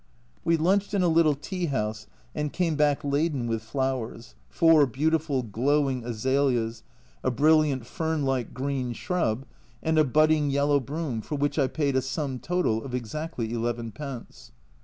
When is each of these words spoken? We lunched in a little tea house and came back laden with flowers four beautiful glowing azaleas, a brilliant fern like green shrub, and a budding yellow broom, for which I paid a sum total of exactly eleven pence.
We 0.43 0.57
lunched 0.57 0.95
in 0.95 1.03
a 1.03 1.07
little 1.07 1.35
tea 1.35 1.67
house 1.67 2.07
and 2.33 2.51
came 2.51 2.75
back 2.75 3.03
laden 3.03 3.45
with 3.45 3.61
flowers 3.61 4.33
four 4.49 4.87
beautiful 4.87 5.43
glowing 5.43 6.03
azaleas, 6.03 6.81
a 7.23 7.29
brilliant 7.29 7.85
fern 7.85 8.25
like 8.25 8.51
green 8.51 8.93
shrub, 8.93 9.45
and 9.83 9.99
a 9.99 10.03
budding 10.03 10.49
yellow 10.49 10.79
broom, 10.79 11.21
for 11.21 11.35
which 11.35 11.59
I 11.59 11.67
paid 11.67 11.95
a 11.95 12.01
sum 12.01 12.39
total 12.39 12.83
of 12.83 12.95
exactly 12.95 13.53
eleven 13.53 13.91
pence. 13.91 14.51